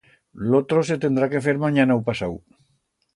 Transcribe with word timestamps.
L'otro 0.53 0.79
se 0.87 0.97
tendrá 1.03 1.29
que 1.33 1.41
fer 1.49 1.55
manyana 1.65 1.99
u 1.99 2.01
pasau. 2.09 2.35